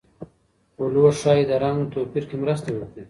اولو 0.79 1.03
ښايي 1.19 1.43
د 1.49 1.51
رنګ 1.63 1.79
توپیر 1.93 2.23
کې 2.29 2.35
مرسته 2.43 2.67
وکړي. 2.73 2.99